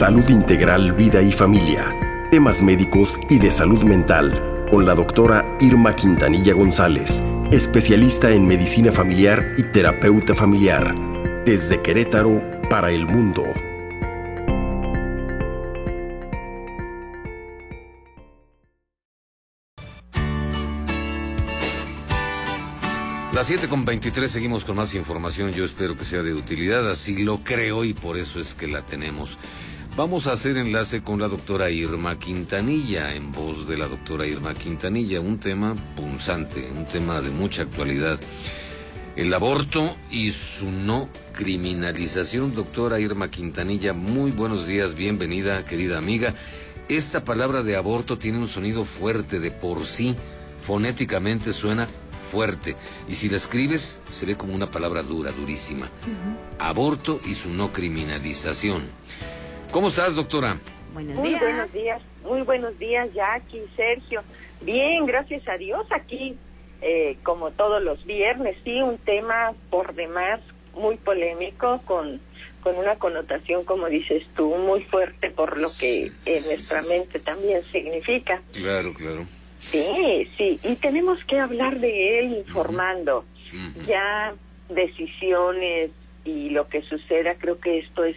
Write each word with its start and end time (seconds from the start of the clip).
Salud 0.00 0.26
Integral, 0.30 0.94
Vida 0.94 1.20
y 1.20 1.30
Familia. 1.30 1.94
Temas 2.30 2.62
médicos 2.62 3.20
y 3.28 3.38
de 3.38 3.50
salud 3.50 3.84
mental 3.84 4.64
con 4.70 4.86
la 4.86 4.94
doctora 4.94 5.58
Irma 5.60 5.94
Quintanilla 5.94 6.54
González, 6.54 7.22
especialista 7.52 8.30
en 8.30 8.46
medicina 8.46 8.92
familiar 8.92 9.54
y 9.58 9.62
terapeuta 9.64 10.34
familiar. 10.34 10.94
Desde 11.44 11.82
Querétaro 11.82 12.42
para 12.70 12.90
el 12.92 13.06
mundo. 13.06 13.44
Las 23.34 23.46
7 23.48 23.68
con 23.68 23.84
23 23.84 24.30
seguimos 24.30 24.64
con 24.64 24.76
más 24.76 24.94
información. 24.94 25.52
Yo 25.52 25.66
espero 25.66 25.94
que 25.98 26.06
sea 26.06 26.22
de 26.22 26.32
utilidad, 26.32 26.90
así 26.90 27.22
lo 27.22 27.44
creo 27.44 27.84
y 27.84 27.92
por 27.92 28.16
eso 28.16 28.40
es 28.40 28.54
que 28.54 28.66
la 28.66 28.80
tenemos. 28.80 29.36
Vamos 29.96 30.28
a 30.28 30.32
hacer 30.32 30.56
enlace 30.56 31.02
con 31.02 31.20
la 31.20 31.26
doctora 31.26 31.68
Irma 31.70 32.16
Quintanilla, 32.18 33.14
en 33.14 33.32
voz 33.32 33.66
de 33.66 33.76
la 33.76 33.88
doctora 33.88 34.24
Irma 34.24 34.54
Quintanilla, 34.54 35.20
un 35.20 35.38
tema 35.38 35.74
punzante, 35.96 36.70
un 36.76 36.86
tema 36.86 37.20
de 37.20 37.30
mucha 37.30 37.62
actualidad. 37.62 38.18
El 39.16 39.34
aborto 39.34 39.96
y 40.10 40.30
su 40.30 40.70
no 40.70 41.08
criminalización. 41.34 42.54
Doctora 42.54 43.00
Irma 43.00 43.30
Quintanilla, 43.30 43.92
muy 43.92 44.30
buenos 44.30 44.68
días, 44.68 44.94
bienvenida, 44.94 45.64
querida 45.64 45.98
amiga. 45.98 46.34
Esta 46.88 47.24
palabra 47.24 47.64
de 47.64 47.76
aborto 47.76 48.16
tiene 48.16 48.38
un 48.38 48.48
sonido 48.48 48.84
fuerte 48.84 49.40
de 49.40 49.50
por 49.50 49.84
sí, 49.84 50.16
fonéticamente 50.62 51.52
suena 51.52 51.88
fuerte. 52.30 52.76
Y 53.08 53.16
si 53.16 53.28
la 53.28 53.36
escribes, 53.36 54.00
se 54.08 54.24
ve 54.24 54.36
como 54.36 54.54
una 54.54 54.70
palabra 54.70 55.02
dura, 55.02 55.32
durísima. 55.32 55.90
Aborto 56.60 57.20
y 57.26 57.34
su 57.34 57.50
no 57.50 57.72
criminalización. 57.72 58.82
¿Cómo 59.70 59.86
estás, 59.86 60.16
doctora? 60.16 60.56
Buenos 60.92 61.14
muy 61.14 61.34
buenos 61.36 61.72
días, 61.72 62.02
muy 62.24 62.42
buenos 62.42 62.76
días, 62.80 63.12
Jackie, 63.14 63.62
Sergio. 63.76 64.22
Bien, 64.62 65.06
gracias 65.06 65.46
a 65.46 65.56
Dios, 65.56 65.86
aquí, 65.92 66.36
eh, 66.82 67.16
como 67.22 67.52
todos 67.52 67.80
los 67.80 68.04
viernes, 68.04 68.56
sí, 68.64 68.82
un 68.82 68.98
tema 68.98 69.52
por 69.70 69.94
demás 69.94 70.40
muy 70.74 70.96
polémico, 70.96 71.80
con, 71.84 72.20
con 72.64 72.76
una 72.76 72.96
connotación, 72.96 73.64
como 73.64 73.88
dices 73.88 74.24
tú, 74.34 74.56
muy 74.56 74.82
fuerte 74.84 75.30
por 75.30 75.56
lo 75.56 75.68
que 75.78 76.10
en 76.26 76.44
nuestra 76.44 76.82
mente 76.82 77.20
también 77.20 77.62
significa. 77.70 78.42
Claro, 78.52 78.92
claro. 78.92 79.24
Sí, 79.60 80.28
sí, 80.36 80.58
y 80.64 80.74
tenemos 80.76 81.22
que 81.28 81.38
hablar 81.38 81.78
de 81.78 82.18
él 82.18 82.32
informando. 82.38 83.24
Ya 83.86 84.34
decisiones 84.68 85.90
y 86.24 86.50
lo 86.50 86.68
que 86.68 86.82
suceda, 86.82 87.36
creo 87.36 87.60
que 87.60 87.78
esto 87.78 88.04
es 88.04 88.16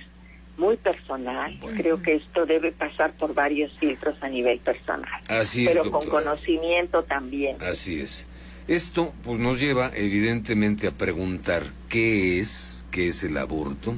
muy 0.57 0.77
personal. 0.77 1.59
Creo 1.77 2.01
que 2.01 2.15
esto 2.15 2.45
debe 2.45 2.71
pasar 2.71 3.13
por 3.13 3.33
varios 3.33 3.71
filtros 3.79 4.15
a 4.21 4.29
nivel 4.29 4.59
personal. 4.59 5.21
Así 5.27 5.67
es. 5.67 5.77
Pero 5.77 5.91
con 5.91 6.07
conocimiento 6.07 7.03
también. 7.03 7.57
Así 7.61 7.99
es. 7.99 8.27
Esto 8.67 9.13
pues 9.23 9.39
nos 9.39 9.59
lleva 9.59 9.91
evidentemente 9.93 10.87
a 10.87 10.91
preguntar 10.91 11.63
qué 11.89 12.39
es, 12.39 12.85
qué 12.91 13.07
es 13.09 13.23
el 13.23 13.37
aborto 13.37 13.95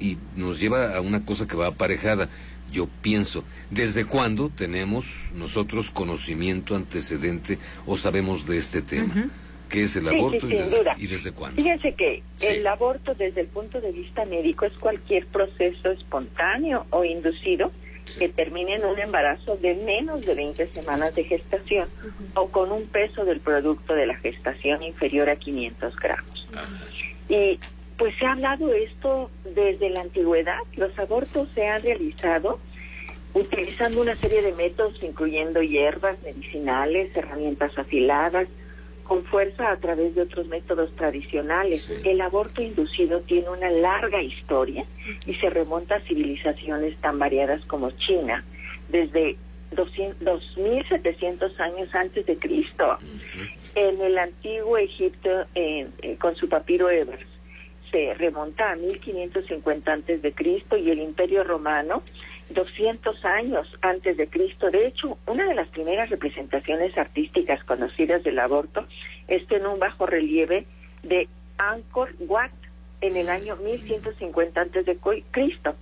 y 0.00 0.18
nos 0.36 0.60
lleva 0.60 0.96
a 0.96 1.00
una 1.00 1.24
cosa 1.24 1.46
que 1.46 1.56
va 1.56 1.66
aparejada 1.66 2.28
yo 2.70 2.88
pienso, 3.00 3.44
¿desde 3.70 4.04
cuándo 4.04 4.50
tenemos 4.50 5.30
nosotros 5.34 5.90
conocimiento 5.90 6.74
antecedente 6.74 7.58
o 7.86 7.96
sabemos 7.96 8.46
de 8.46 8.58
este 8.58 8.82
tema? 8.82 9.30
¿Qué 9.68 9.82
es 9.82 9.96
el 9.96 10.08
aborto 10.08 10.46
y, 10.46 11.06
desde, 11.06 11.32
cuándo? 11.32 11.60
Fíjense 11.60 11.94
que 11.94 12.22
el 12.40 12.66
aborto 12.66 13.14
desde 13.14 13.42
el 13.42 13.46
punto 13.48 13.80
de 13.80 13.92
vista 13.92 14.24
médico 14.24 14.64
es 14.64 14.74
cualquier 14.74 15.26
proceso 15.26 15.90
espontáneo 15.90 16.86
o 16.90 17.04
inducido 17.04 17.72
que 18.18 18.28
termine 18.28 18.76
en 18.76 18.84
un 18.84 18.98
embarazo 18.98 19.56
de 19.56 19.74
menos 19.74 20.24
de 20.24 20.34
20 20.34 20.68
semanas 20.68 21.14
de 21.16 21.24
gestación 21.24 21.88
o 22.34 22.48
con 22.48 22.70
un 22.70 22.86
peso 22.86 23.24
del 23.24 23.40
producto 23.40 23.94
de 23.94 24.06
la 24.06 24.14
gestación 24.16 24.82
inferior 24.84 25.28
a 25.28 25.36
500 25.36 25.96
gramos. 25.96 26.48
Y 27.28 27.58
pues 27.98 28.14
se 28.18 28.26
ha 28.26 28.32
hablado 28.32 28.72
esto 28.72 29.30
desde 29.54 29.90
la 29.90 30.02
antigüedad. 30.02 30.58
Los 30.76 30.96
abortos 30.98 31.48
se 31.54 31.66
han 31.66 31.82
realizado 31.82 32.60
utilizando 33.34 34.00
una 34.00 34.14
serie 34.14 34.40
de 34.40 34.52
métodos, 34.52 35.02
incluyendo 35.02 35.60
hierbas 35.62 36.16
medicinales, 36.22 37.14
herramientas 37.16 37.76
afiladas, 37.76 38.48
con 39.06 39.24
fuerza 39.24 39.70
a 39.70 39.76
través 39.76 40.14
de 40.14 40.22
otros 40.22 40.46
métodos 40.48 40.94
tradicionales. 40.96 41.90
El 42.04 42.20
aborto 42.20 42.62
inducido 42.62 43.20
tiene 43.20 43.48
una 43.48 43.70
larga 43.70 44.22
historia 44.22 44.84
y 45.26 45.34
se 45.34 45.50
remonta 45.50 45.96
a 45.96 46.00
civilizaciones 46.00 46.96
tan 46.98 47.18
variadas 47.18 47.64
como 47.66 47.90
China, 47.92 48.44
desde 48.88 49.36
2.700 49.72 51.60
años 51.60 51.94
antes 51.94 52.26
de 52.26 52.36
Cristo. 52.38 52.98
En 53.74 54.00
el 54.00 54.18
antiguo 54.18 54.76
Egipto, 54.78 55.30
eh, 55.54 55.88
con 56.20 56.34
su 56.36 56.48
papiro 56.48 56.90
Ebers, 56.90 57.26
se 57.90 58.14
remonta 58.14 58.72
a 58.72 58.76
1550 58.76 59.92
antes 59.92 60.22
de 60.22 60.32
Cristo 60.32 60.76
y 60.76 60.90
el 60.90 61.00
Imperio 61.00 61.44
Romano 61.44 62.02
200 62.50 63.24
años 63.24 63.66
antes 63.82 64.16
de 64.16 64.28
Cristo. 64.28 64.70
De 64.70 64.86
hecho, 64.86 65.18
una 65.26 65.46
de 65.46 65.54
las 65.54 65.68
primeras 65.68 66.10
representaciones 66.10 66.96
artísticas 66.96 67.62
conocidas 67.64 68.22
del 68.22 68.38
aborto 68.38 68.86
está 69.28 69.56
en 69.56 69.66
un 69.66 69.78
bajo 69.78 70.06
relieve 70.06 70.66
de 71.02 71.28
Angkor 71.58 72.14
Wat 72.20 72.52
en 73.00 73.16
el 73.16 73.28
año 73.28 73.56
1150 73.56 74.60
antes 74.60 74.86
de 74.86 74.96
Cristo. 75.30 75.76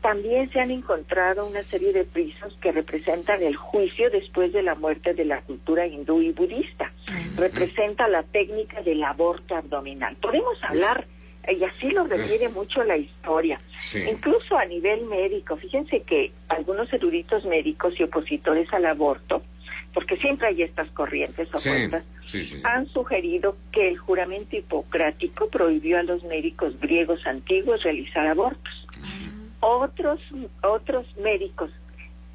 También 0.00 0.50
se 0.50 0.60
han 0.60 0.70
encontrado 0.70 1.46
una 1.46 1.62
serie 1.62 1.92
de 1.92 2.04
frisos 2.04 2.56
que 2.60 2.72
representan 2.72 3.42
el 3.42 3.56
juicio 3.56 4.10
después 4.10 4.52
de 4.52 4.62
la 4.62 4.74
muerte 4.74 5.14
de 5.14 5.24
la 5.24 5.42
cultura 5.42 5.86
hindú 5.86 6.22
y 6.22 6.32
budista. 6.32 6.92
Representa 7.36 8.08
la 8.08 8.22
técnica 8.22 8.82
del 8.82 9.02
aborto 9.04 9.56
abdominal. 9.56 10.16
Podemos 10.16 10.56
hablar 10.62 11.06
y 11.52 11.62
así 11.64 11.90
lo 11.90 12.04
refiere 12.04 12.48
mucho 12.48 12.82
la 12.84 12.96
historia. 12.96 13.60
Incluso 14.10 14.56
a 14.56 14.64
nivel 14.64 15.04
médico, 15.06 15.56
fíjense 15.56 16.00
que 16.02 16.32
algunos 16.48 16.92
eruditos 16.92 17.44
médicos 17.44 17.94
y 17.98 18.04
opositores 18.04 18.72
al 18.72 18.86
aborto, 18.86 19.42
porque 19.92 20.16
siempre 20.16 20.48
hay 20.48 20.62
estas 20.62 20.88
corrientes 20.90 21.48
opuestas, 21.48 22.04
han 22.64 22.86
sugerido 22.88 23.56
que 23.72 23.88
el 23.88 23.98
juramento 23.98 24.56
hipocrático 24.56 25.48
prohibió 25.48 25.98
a 25.98 26.02
los 26.02 26.22
médicos 26.24 26.78
griegos 26.80 27.26
antiguos 27.26 27.82
realizar 27.82 28.26
abortos. 28.26 28.86
Otros, 29.60 30.20
otros 30.62 31.06
médicos 31.18 31.70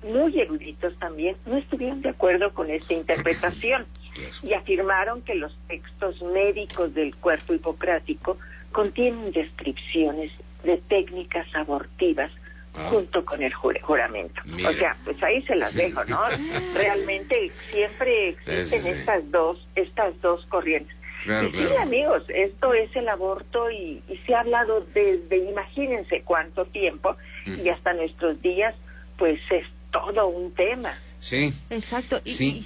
muy 0.03 0.39
eruditos 0.39 0.97
también 0.99 1.35
no 1.45 1.57
estuvieron 1.57 2.01
de 2.01 2.09
acuerdo 2.09 2.53
con 2.53 2.69
esta 2.69 2.93
interpretación 2.93 3.85
y 4.43 4.53
afirmaron 4.53 5.21
que 5.23 5.35
los 5.35 5.55
textos 5.67 6.21
médicos 6.21 6.93
del 6.93 7.15
cuerpo 7.15 7.53
hipocrático 7.53 8.37
contienen 8.71 9.31
descripciones 9.31 10.31
de 10.63 10.77
técnicas 10.89 11.47
abortivas 11.55 12.31
ah. 12.75 12.87
junto 12.89 13.23
con 13.25 13.41
el 13.41 13.53
juramento. 13.53 14.41
O 14.67 14.73
sea, 14.73 14.95
pues 15.03 15.21
ahí 15.23 15.41
se 15.43 15.55
las 15.55 15.73
dejo, 15.73 16.03
¿no? 16.05 16.21
Realmente 16.75 17.51
siempre 17.71 18.29
existen 18.29 18.97
estas 18.97 19.31
dos 19.31 19.67
estas 19.75 20.19
dos 20.21 20.45
corrientes. 20.47 20.95
y 21.25 21.51
sí, 21.51 21.75
amigos, 21.81 22.23
esto 22.29 22.73
es 22.73 22.95
el 22.95 23.09
aborto 23.09 23.69
y, 23.71 24.01
se 24.25 24.35
ha 24.35 24.41
hablado 24.41 24.85
desde, 24.93 25.37
imagínense 25.37 26.21
cuánto 26.21 26.65
tiempo 26.65 27.15
y 27.45 27.67
hasta 27.69 27.93
nuestros 27.93 28.41
días, 28.41 28.75
pues 29.17 29.39
es 29.49 29.65
todo 29.91 30.27
un 30.27 30.53
tema. 30.53 30.93
Sí. 31.19 31.53
Exacto. 31.69 32.21
Sí. 32.25 32.65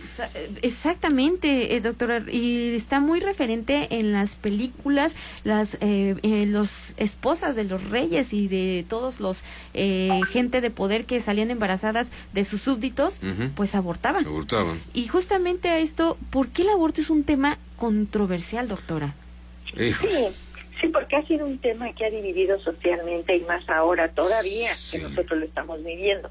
exactamente, 0.62 1.76
eh, 1.76 1.82
doctora. 1.82 2.24
Y 2.32 2.76
está 2.76 3.00
muy 3.00 3.20
referente 3.20 3.88
en 3.98 4.14
las 4.14 4.36
películas, 4.36 5.16
las 5.44 5.78
eh, 5.82 6.16
los 6.48 6.94
esposas 6.98 7.56
de 7.56 7.64
los 7.64 7.84
reyes 7.84 8.32
y 8.32 8.48
de 8.48 8.86
todos 8.88 9.20
los 9.20 9.42
eh, 9.74 10.20
gente 10.30 10.62
de 10.62 10.70
poder 10.70 11.06
que 11.06 11.20
salían 11.20 11.50
embarazadas 11.50 12.10
de 12.34 12.46
sus 12.46 12.62
súbditos, 12.62 13.20
pues 13.56 13.74
abortaban. 13.76 14.26
Abortaban. 14.26 14.80
Y 14.94 15.08
justamente 15.08 15.70
a 15.70 15.80
esto, 15.80 16.18
¿por 16.30 16.50
qué 16.50 16.62
el 16.62 16.70
aborto 16.70 17.02
es 17.02 17.10
un 17.10 17.24
tema 17.24 17.58
controversial, 17.78 18.68
doctora? 18.68 19.16
Sí. 19.76 19.92
Sí, 20.82 20.88
porque 20.88 21.16
ha 21.16 21.26
sido 21.28 21.46
un 21.46 21.60
tema 21.60 21.94
que 21.94 22.06
ha 22.06 22.10
dividido 22.10 22.60
socialmente 22.60 23.36
y 23.36 23.42
más 23.42 23.68
ahora 23.70 24.10
todavía 24.10 24.72
que 24.92 25.00
nosotros 25.00 25.40
lo 25.40 25.46
estamos 25.46 25.84
viviendo. 25.84 26.30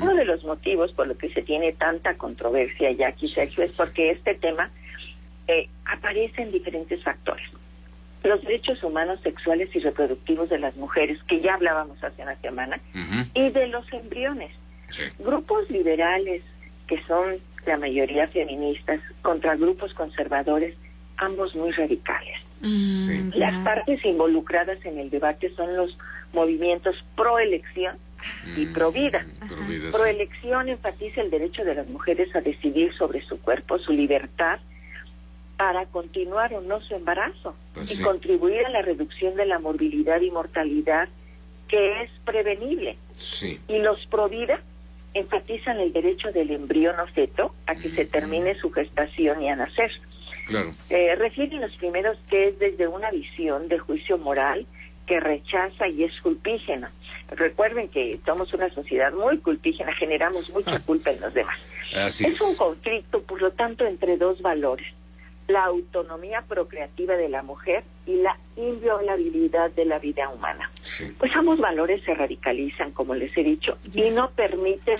Uno 0.00 0.14
de 0.14 0.24
los 0.24 0.42
motivos 0.44 0.92
por 0.92 1.06
los 1.06 1.16
que 1.18 1.28
se 1.32 1.42
tiene 1.42 1.72
tanta 1.72 2.14
controversia 2.16 2.90
ya 2.92 3.08
aquí, 3.08 3.26
Sergio, 3.26 3.64
es 3.64 3.72
porque 3.72 4.10
este 4.10 4.34
tema 4.34 4.70
eh, 5.46 5.68
aparece 5.84 6.42
en 6.42 6.52
diferentes 6.52 7.02
factores. 7.02 7.46
Los 8.22 8.40
derechos 8.42 8.82
humanos 8.84 9.20
sexuales 9.22 9.74
y 9.74 9.80
reproductivos 9.80 10.48
de 10.48 10.58
las 10.58 10.76
mujeres, 10.76 11.18
que 11.24 11.40
ya 11.40 11.54
hablábamos 11.54 12.02
hace 12.02 12.22
una 12.22 12.36
semana, 12.36 12.80
y 13.34 13.50
de 13.50 13.66
los 13.66 13.90
embriones. 13.92 14.52
Grupos 15.18 15.68
liberales, 15.70 16.42
que 16.86 17.02
son 17.04 17.38
la 17.66 17.76
mayoría 17.78 18.28
feministas, 18.28 19.00
contra 19.22 19.56
grupos 19.56 19.92
conservadores, 19.94 20.76
ambos 21.16 21.54
muy 21.56 21.72
radicales. 21.72 22.36
Mm, 22.62 23.30
Las 23.34 23.64
partes 23.64 24.04
involucradas 24.04 24.84
en 24.84 24.98
el 24.98 25.10
debate 25.10 25.52
son 25.54 25.76
los 25.76 25.96
movimientos 26.32 26.96
pro 27.16 27.38
elección 27.38 27.96
y 28.56 28.66
Mm, 28.66 28.72
Provida. 28.72 29.26
Sí. 29.48 29.90
Proelección 29.92 30.68
enfatiza 30.68 31.20
el 31.22 31.30
derecho 31.30 31.64
de 31.64 31.74
las 31.74 31.88
mujeres 31.88 32.34
a 32.36 32.40
decidir 32.40 32.94
sobre 32.94 33.20
su 33.22 33.40
cuerpo, 33.40 33.78
su 33.80 33.92
libertad, 33.92 34.60
para 35.56 35.86
continuar 35.86 36.54
o 36.54 36.60
no 36.60 36.80
su 36.80 36.94
embarazo 36.94 37.54
Pues 37.74 37.90
y 37.90 37.96
sí. 37.96 38.02
contribuir 38.02 38.64
a 38.66 38.70
la 38.70 38.82
reducción 38.82 39.34
de 39.36 39.46
la 39.46 39.58
morbilidad 39.58 40.20
y 40.20 40.30
mortalidad 40.30 41.08
que 41.68 42.02
es 42.02 42.10
prevenible. 42.24 42.96
Sí. 43.16 43.58
Y 43.68 43.78
los 43.78 44.04
Provida 44.06 44.60
enfatizan 45.14 45.80
el 45.80 45.92
derecho 45.92 46.30
del 46.32 46.50
embrión 46.52 46.98
o 47.00 47.06
feto 47.08 47.54
a 47.66 47.74
que 47.74 47.90
se 47.90 48.04
termine 48.06 48.54
su 48.56 48.70
gestación 48.70 49.42
y 49.42 49.48
a 49.48 49.56
nacer. 49.56 49.90
Claro. 50.46 50.72
Eh, 50.90 51.14
refieren 51.16 51.60
los 51.60 51.74
primeros 51.76 52.18
que 52.28 52.48
es 52.48 52.58
desde 52.58 52.86
una 52.88 53.10
visión 53.10 53.68
de 53.68 53.78
juicio 53.78 54.18
moral 54.18 54.66
que 55.06 55.20
rechaza 55.20 55.88
y 55.88 56.04
es 56.04 56.20
culpígena. 56.20 56.90
Recuerden 57.30 57.88
que 57.88 58.18
somos 58.24 58.52
una 58.52 58.68
sociedad 58.70 59.12
muy 59.12 59.38
culpígena, 59.38 59.92
generamos 59.94 60.50
mucha 60.50 60.78
culpa 60.80 61.10
en 61.10 61.20
los 61.20 61.32
demás. 61.32 61.58
Así 61.94 62.24
es 62.24 62.32
es. 62.32 62.40
un 62.40 62.56
conflicto, 62.56 63.22
por 63.22 63.40
lo 63.40 63.52
tanto, 63.52 63.86
entre 63.86 64.16
dos 64.16 64.40
valores, 64.42 64.86
la 65.48 65.64
autonomía 65.64 66.42
procreativa 66.42 67.16
de 67.16 67.28
la 67.28 67.42
mujer 67.42 67.84
y 68.06 68.16
la 68.16 68.36
inviolabilidad 68.56 69.70
de 69.72 69.84
la 69.84 69.98
vida 69.98 70.28
humana. 70.28 70.70
Sí. 70.80 71.12
Pues 71.18 71.32
ambos 71.34 71.58
valores 71.58 72.02
se 72.04 72.14
radicalizan, 72.14 72.92
como 72.92 73.14
les 73.14 73.36
he 73.36 73.42
dicho, 73.42 73.78
y 73.94 74.10
no 74.10 74.30
permiten 74.30 74.96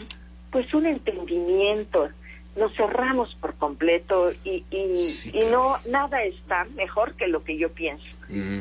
pues 0.50 0.72
un 0.74 0.86
entendimiento. 0.86 2.08
Nos 2.54 2.74
cerramos 2.76 3.34
por 3.36 3.54
completo 3.54 4.30
y, 4.44 4.64
y, 4.70 4.94
Sí, 4.94 5.32
y 5.34 5.44
no 5.46 5.76
nada 5.88 6.22
está 6.22 6.64
mejor 6.74 7.14
que 7.14 7.26
lo 7.26 7.42
que 7.44 7.56
yo 7.56 7.70
pienso. 7.70 8.04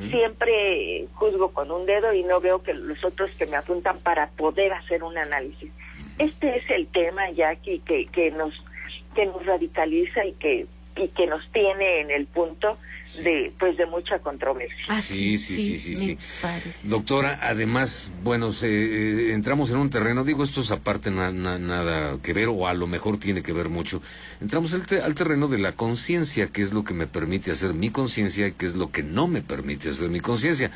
Siempre 0.09 1.07
juzgo 1.13 1.51
con 1.51 1.71
un 1.71 1.85
dedo 1.85 2.13
y 2.13 2.23
no 2.23 2.39
veo 2.39 2.63
que 2.63 2.73
los 2.73 3.03
otros 3.03 3.35
que 3.37 3.45
me 3.45 3.57
apuntan 3.57 3.97
para 3.99 4.27
poder 4.31 4.73
hacer 4.73 5.03
un 5.03 5.17
análisis. 5.17 5.71
Este 6.17 6.57
es 6.57 6.69
el 6.69 6.87
tema, 6.87 7.29
Jackie, 7.31 7.79
que, 7.79 8.05
que 8.05 8.31
nos 8.31 8.53
que 9.15 9.25
nos 9.25 9.45
radicaliza 9.45 10.25
y 10.25 10.33
que 10.33 10.67
y 10.95 11.07
que 11.09 11.25
nos 11.27 11.41
tiene 11.51 12.01
en 12.01 12.11
el 12.11 12.25
punto 12.27 12.77
Sí. 13.03 13.23
de 13.23 13.51
pues 13.59 13.77
de 13.77 13.87
mucha 13.87 14.19
controversia. 14.19 14.85
Ah, 14.89 15.01
Sí, 15.01 15.37
sí, 15.39 15.57
sí, 15.57 15.77
sí, 15.79 15.95
sí. 15.95 16.17
Doctora, 16.83 17.39
además, 17.41 18.11
bueno, 18.23 18.53
se, 18.53 18.67
eh, 18.67 19.33
entramos 19.33 19.71
en 19.71 19.77
un 19.77 19.89
terreno, 19.89 20.23
digo, 20.23 20.43
esto 20.43 20.61
es 20.61 20.69
aparte 20.69 21.09
na- 21.09 21.31
na- 21.31 21.57
nada 21.57 22.17
que 22.21 22.33
ver, 22.33 22.47
o 22.49 22.67
a 22.67 22.73
lo 22.75 22.85
mejor 22.85 23.17
tiene 23.17 23.41
que 23.41 23.53
ver 23.53 23.69
mucho. 23.69 24.03
Entramos 24.39 24.73
al, 24.75 24.85
te- 24.85 25.01
al 25.01 25.15
terreno 25.15 25.47
de 25.47 25.57
la 25.57 25.71
conciencia, 25.75 26.47
que 26.47 26.61
es 26.61 26.73
lo 26.73 26.83
que 26.83 26.93
me 26.93 27.07
permite 27.07 27.49
hacer 27.51 27.73
mi 27.73 27.89
conciencia 27.89 28.47
y 28.47 28.51
que 28.51 28.67
es 28.67 28.75
lo 28.75 28.91
que 28.91 29.01
no 29.01 29.27
me 29.27 29.41
permite 29.41 29.89
hacer 29.89 30.09
mi 30.09 30.19
conciencia. 30.19 30.71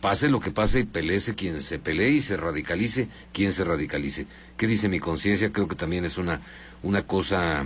Pase 0.00 0.28
lo 0.28 0.38
que 0.38 0.50
pase 0.50 0.80
y 0.80 0.84
peleese 0.84 1.34
quien 1.34 1.60
se 1.62 1.78
pelee 1.78 2.10
y 2.10 2.20
se 2.20 2.36
radicalice 2.36 3.08
quien 3.32 3.52
se 3.52 3.64
radicalice. 3.64 4.26
¿Qué 4.56 4.66
dice 4.66 4.88
mi 4.88 5.00
conciencia? 5.00 5.50
Creo 5.50 5.66
que 5.66 5.76
también 5.76 6.04
es 6.04 6.18
una, 6.18 6.40
una 6.82 7.04
cosa, 7.06 7.64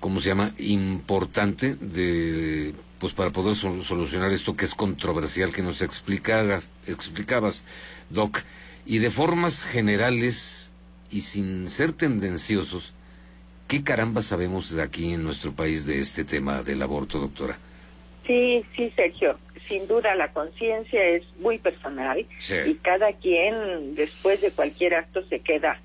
¿cómo 0.00 0.20
se 0.20 0.28
llama? 0.30 0.52
Importante 0.58 1.74
de, 1.74 2.74
pues 2.98 3.12
para 3.12 3.30
poder 3.30 3.54
sol- 3.54 3.82
solucionar 3.84 4.32
esto 4.32 4.56
que 4.56 4.64
es 4.64 4.74
controversial 4.74 5.52
que 5.52 5.62
nos 5.62 5.82
explicabas, 5.82 6.68
explicabas, 6.86 7.64
Doc. 8.10 8.38
Y 8.86 8.98
de 8.98 9.10
formas 9.10 9.64
generales 9.64 10.72
y 11.10 11.22
sin 11.22 11.68
ser 11.68 11.92
tendenciosos, 11.92 12.92
¿qué 13.68 13.82
caramba 13.82 14.22
sabemos 14.22 14.70
de 14.74 14.82
aquí 14.82 15.12
en 15.14 15.24
nuestro 15.24 15.52
país 15.52 15.86
de 15.86 16.00
este 16.00 16.24
tema 16.24 16.62
del 16.62 16.82
aborto, 16.82 17.18
doctora? 17.18 17.58
Sí, 18.26 18.64
sí, 18.76 18.92
Sergio. 18.96 19.38
Sin 19.68 19.86
duda 19.88 20.14
la 20.14 20.32
conciencia 20.32 21.02
es 21.04 21.24
muy 21.40 21.58
personal 21.58 22.24
Sí. 22.38 22.54
y 22.66 22.74
cada 22.74 23.12
quien 23.14 23.94
después 23.96 24.40
de 24.40 24.50
cualquier 24.52 24.94
acto 24.94 25.26
se 25.28 25.40
queda 25.40 25.80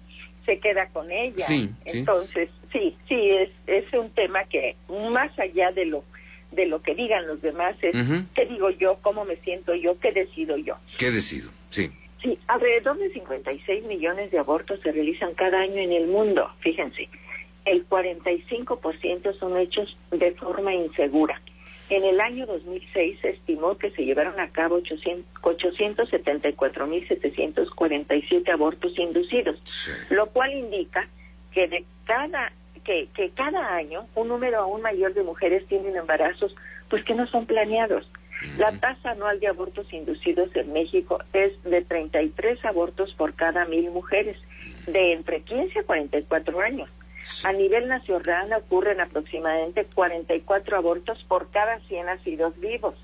se 0.46 0.60
queda 0.60 0.88
con 0.90 1.10
ella. 1.12 1.46
Sí, 1.46 1.70
sí. 1.86 2.00
Entonces, 2.00 2.50
sí, 2.50 2.61
sí 2.72 3.30
es 3.30 3.50
es 3.68 3.92
un 3.94 4.10
tema 4.12 4.44
que 4.46 4.76
más 5.12 5.38
allá 5.40 5.72
de 5.72 5.86
lo 5.86 6.04
de 6.52 6.66
lo 6.66 6.82
que 6.82 6.96
digan 6.96 7.28
los 7.28 7.42
demás 7.42 7.76
es 7.82 7.96
Ujú. 7.96 8.24
qué 8.36 8.46
digo 8.46 8.70
yo, 8.72 8.98
cómo 9.02 9.24
me 9.26 9.36
siento 9.38 9.74
yo, 9.76 9.98
qué 10.00 10.12
decido 10.12 10.58
yo. 10.58 10.76
¿Qué 10.98 11.10
decido? 11.12 11.50
Sí. 11.70 11.90
Sí, 12.22 12.38
alrededor 12.48 12.98
de 13.00 13.10
56 13.14 13.86
millones 13.86 14.32
de 14.32 14.38
abortos 14.40 14.80
se 14.84 14.92
realizan 14.92 15.34
cada 15.34 15.60
año 15.62 15.78
en 15.78 15.92
el 15.94 16.08
mundo, 16.08 16.50
fíjense. 16.60 17.10
El 17.66 17.88
45% 17.88 19.38
son 19.40 19.58
hechos 19.58 19.98
de 20.12 20.32
forma 20.34 20.74
insegura. 20.74 21.42
En 21.90 22.04
el 22.04 22.20
año 22.20 22.46
2006 22.48 23.20
se 23.22 23.30
estimó 23.30 23.78
que 23.78 23.92
se 23.92 24.04
llevaron 24.04 24.38
a 24.40 24.50
cabo 24.50 24.76
800 24.76 25.26
874.747 27.02 28.50
abortos 28.52 28.98
inducidos, 28.98 29.60
Sí. 29.64 29.92
lo 30.10 30.28
cual 30.28 30.54
indica 30.54 31.08
que 31.54 31.68
de 31.68 31.86
cada 32.06 32.52
que, 32.84 33.10
que 33.16 33.30
cada 33.32 33.76
año 33.76 34.08
un 34.16 34.28
número 34.30 34.60
aún 34.60 34.82
mayor 34.82 35.14
de 35.14 35.24
mujeres 35.24 35.66
tienen 35.68 35.96
embarazos 35.96 36.56
pues 36.90 37.04
que 37.06 37.16
no 37.16 37.28
son 37.28 37.46
planeados. 37.46 38.10
La 38.58 38.72
tasa 38.72 39.12
anual 39.12 39.40
de 39.40 39.48
abortos 39.48 39.92
inducidos 39.94 40.50
en 40.56 40.74
México 40.74 41.20
es 41.32 41.62
de 41.64 41.84
33 41.84 42.66
abortos 42.66 43.14
por 43.14 43.36
cada 43.36 43.66
mil 43.66 43.92
mujeres, 43.92 44.36
de 44.88 45.14
entre 45.14 45.42
15 45.42 45.80
a 45.80 45.84
44 45.84 46.60
años. 46.60 46.90
A 47.44 47.54
nivel 47.54 47.88
nacional 47.88 48.52
ocurren 48.54 49.00
aproximadamente 49.00 49.86
44 49.94 50.76
abortos 50.76 51.24
por 51.28 51.52
cada 51.52 51.80
100 51.82 52.06
nacidos 52.08 52.60
vivos. 52.60 52.96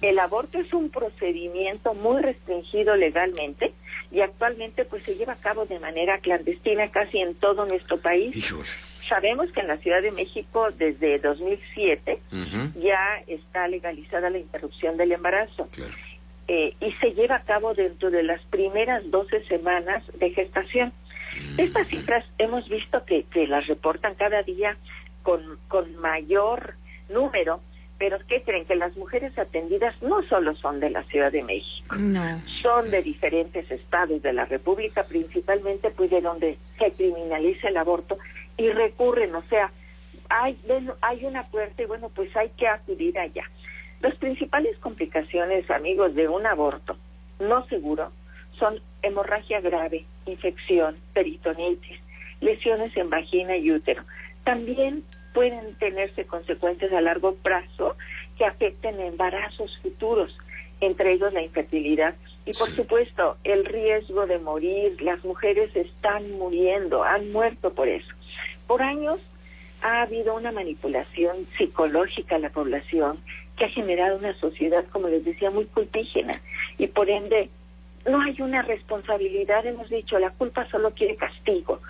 El 0.00 0.18
aborto 0.18 0.58
es 0.58 0.72
un 0.72 0.88
procedimiento 0.88 1.92
muy 1.92 2.22
restringido 2.22 2.96
legalmente 2.96 3.74
y 4.10 4.22
actualmente 4.22 4.86
pues 4.86 5.02
se 5.02 5.14
lleva 5.14 5.34
a 5.34 5.40
cabo 5.40 5.66
de 5.66 5.78
manera 5.78 6.18
clandestina 6.20 6.90
casi 6.90 7.18
en 7.18 7.34
todo 7.34 7.66
nuestro 7.66 8.00
país. 8.00 8.34
Híjole. 8.34 8.68
Sabemos 9.08 9.50
que 9.52 9.60
en 9.60 9.68
la 9.68 9.76
Ciudad 9.78 10.02
de 10.02 10.10
México 10.12 10.68
desde 10.76 11.18
2007 11.18 12.18
Ujú. 12.32 12.80
ya 12.80 13.22
está 13.26 13.66
legalizada 13.68 14.30
la 14.30 14.38
interrupción 14.38 14.96
del 14.96 15.12
embarazo 15.12 15.68
Claro. 15.72 15.92
eh, 16.48 16.74
y 16.80 16.92
se 16.94 17.10
lleva 17.12 17.36
a 17.36 17.42
cabo 17.44 17.74
dentro 17.74 18.10
de 18.10 18.22
las 18.22 18.42
primeras 18.46 19.08
12 19.10 19.44
semanas 19.46 20.02
de 20.18 20.30
gestación. 20.30 20.92
Estas 21.58 21.86
cifras 21.88 22.24
hemos 22.38 22.68
visto 22.68 23.04
que, 23.04 23.24
que 23.24 23.46
las 23.46 23.66
reportan 23.68 24.14
cada 24.16 24.42
día 24.42 24.76
con, 25.22 25.58
con 25.68 25.94
mayor 25.96 26.74
número, 27.08 27.60
pero 27.98 28.18
¿qué 28.26 28.42
creen? 28.42 28.64
Que 28.64 28.74
las 28.74 28.96
mujeres 28.96 29.38
atendidas 29.38 29.94
no 30.02 30.22
solo 30.24 30.56
son 30.56 30.80
de 30.80 30.90
la 30.90 31.02
Ciudad 31.04 31.30
de 31.30 31.42
México, 31.44 31.94
No. 31.96 32.42
son 32.62 32.90
de 32.90 33.02
diferentes 33.02 33.70
estados 33.70 34.22
de 34.22 34.32
la 34.32 34.44
República, 34.46 35.04
principalmente 35.04 35.90
pues 35.90 36.10
de 36.10 36.20
donde 36.20 36.58
se 36.78 36.90
criminaliza 36.92 37.68
el 37.68 37.76
aborto 37.76 38.16
y 38.60 38.68
recurren, 38.70 39.34
o 39.34 39.40
sea, 39.42 39.70
hay, 40.28 40.54
hay 41.00 41.24
una 41.24 41.44
puerta 41.44 41.82
y 41.82 41.86
bueno, 41.86 42.10
pues 42.14 42.34
hay 42.36 42.50
que 42.50 42.68
acudir 42.68 43.18
allá. 43.18 43.44
Las 44.02 44.14
principales 44.16 44.76
complicaciones, 44.78 45.70
amigos, 45.70 46.14
de 46.14 46.28
un 46.28 46.46
aborto 46.46 46.96
no 47.38 47.66
seguro 47.68 48.12
son 48.58 48.80
hemorragia 49.02 49.60
grave, 49.62 50.04
infección, 50.26 50.98
peritonitis, 51.14 51.98
lesiones 52.42 52.94
en 52.96 53.08
vagina 53.08 53.56
y 53.56 53.70
útero. 53.72 54.02
También 54.44 55.04
pueden 55.32 55.74
tenerse 55.78 56.26
consecuencias 56.26 56.92
a 56.92 57.00
largo 57.00 57.34
plazo 57.36 57.96
que 58.36 58.44
afecten 58.44 59.00
embarazos 59.00 59.78
futuros, 59.82 60.36
entre 60.80 61.12
ellos 61.14 61.32
la 61.32 61.42
infertilidad. 61.42 62.14
Y 62.44 62.52
por 62.52 62.68
Sí. 62.68 62.76
supuesto, 62.76 63.36
el 63.44 63.64
riesgo 63.64 64.26
de 64.26 64.38
morir. 64.38 65.00
Las 65.02 65.24
mujeres 65.24 65.74
están 65.76 66.30
muriendo, 66.32 67.04
han 67.04 67.32
muerto 67.32 67.72
por 67.72 67.88
eso. 67.88 68.08
Por 68.70 68.82
años 68.82 69.28
ha 69.82 70.02
habido 70.02 70.36
una 70.36 70.52
manipulación 70.52 71.44
psicológica 71.58 72.36
a 72.36 72.38
la 72.38 72.50
población 72.50 73.18
que 73.58 73.64
ha 73.64 73.68
generado 73.68 74.16
una 74.16 74.32
sociedad, 74.38 74.84
como 74.92 75.08
les 75.08 75.24
decía, 75.24 75.50
muy 75.50 75.64
culpígena. 75.64 76.40
Y 76.78 76.86
por 76.86 77.10
ende, 77.10 77.50
no 78.08 78.20
hay 78.22 78.40
una 78.40 78.62
responsabilidad, 78.62 79.66
hemos 79.66 79.90
dicho, 79.90 80.20
la 80.20 80.30
culpa 80.30 80.68
solo 80.70 80.92
quiere 80.92 81.16
castigo. 81.16 81.80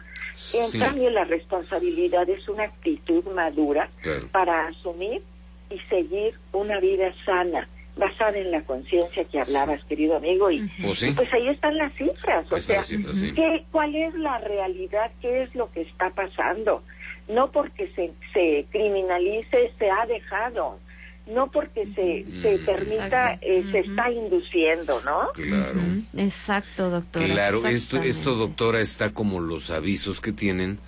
En 0.55 0.81
cambio, 0.81 1.11
la 1.11 1.25
responsabilidad 1.25 2.27
es 2.31 2.49
una 2.49 2.65
actitud 2.65 3.25
madura 3.35 3.91
Claro. 4.01 4.27
para 4.33 4.69
asumir 4.69 5.21
y 5.69 5.79
seguir 5.91 6.33
una 6.55 6.81
vida 6.81 7.13
sana, 7.27 7.69
basada 7.97 8.39
en 8.39 8.51
la 8.51 8.63
conciencia 8.63 9.25
que 9.25 9.41
hablabas, 9.41 9.83
querido 9.85 10.17
amigo. 10.17 10.51
Y, 10.51 10.69
Pues 10.83 10.99
sí. 10.99 11.13
pues 11.15 11.33
ahí 11.33 11.49
están 11.49 11.77
las 11.77 11.93
cifras. 11.95 12.51
O 12.51 12.55
Ahí 12.57 12.61
sea, 12.63 12.83
cifras, 12.83 13.17
sí. 13.17 13.33
¿qué, 13.35 13.65
¿cuál 13.71 13.95
es 13.95 14.15
la 14.15 14.39
realidad? 14.39 15.11
¿Qué 15.21 15.43
es 15.43 15.55
lo 15.55 15.71
que 15.73 15.83
está 15.83 16.11
pasando? 16.11 16.83
No 17.29 17.51
porque 17.53 17.91
se, 17.95 18.13
se 18.33 18.67
criminalice, 18.71 19.73
se 19.79 19.91
ha 19.91 20.07
dejado. 20.07 20.79
No 21.27 21.49
porque 21.51 21.87
se, 21.95 22.25
se 22.43 22.59
permita, 22.65 23.39
eh, 23.41 23.63
se 23.71 23.81
está 23.81 24.11
induciendo, 24.11 25.01
¿no? 25.05 25.29
Claro. 25.35 25.81
Exacto, 26.17 26.91
doctora. 26.91 27.27
Claro, 27.27 27.67
esto, 27.69 28.03
esto, 28.03 28.35
doctora, 28.35 28.81
está 28.81 29.13
como 29.13 29.39
los 29.41 29.71
avisos 29.71 30.21
que 30.21 30.33
tienen 30.33 30.81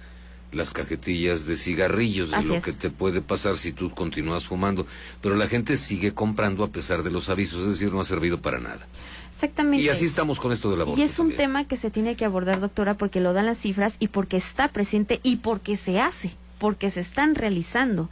las 0.53 0.71
cajetillas 0.71 1.47
de 1.47 1.57
cigarrillos, 1.57 2.31
de 2.31 2.43
lo 2.43 2.61
que 2.63 2.73
te 2.73 2.91
puede 2.91 3.23
pasar 3.23 3.57
si 3.57 3.73
tú 3.73 3.91
continúas 3.91 4.45
fumando. 4.45 4.87
Pero 5.21 5.37
la 5.37 5.49
gente 5.49 5.77
sigue 5.77 6.13
comprando 6.13 6.65
a 6.65 6.69
pesar 6.69 7.03
de 7.03 7.11
los 7.11 7.29
avisos, 7.31 7.63
es 7.63 7.69
decir, 7.69 7.93
no 7.93 8.01
ha 8.01 8.05
servido 8.05 8.41
para 8.41 8.59
nada. 8.59 8.87
Exactamente. 9.31 9.83
Y 9.83 9.89
así 9.89 10.05
estamos 10.05 10.39
con 10.39 10.53
esto 10.53 10.71
del 10.71 10.83
aborto. 10.83 11.01
Y 11.01 11.05
es 11.05 11.19
un 11.19 11.33
tema 11.33 11.65
que 11.65 11.77
se 11.77 11.91
tiene 11.91 12.17
que 12.17 12.25
abordar, 12.25 12.61
doctora, 12.61 12.95
porque 12.95 13.21
lo 13.21 13.33
dan 13.33 13.47
las 13.47 13.59
cifras 13.59 13.97
y 13.99 14.09
porque 14.09 14.37
está 14.37 14.69
presente 14.69 15.21
y 15.23 15.37
porque 15.37 15.77
se 15.77 16.01
hace 16.01 16.37
porque 16.63 16.91
se 16.91 17.01
están 17.01 17.35
realizando. 17.35 18.09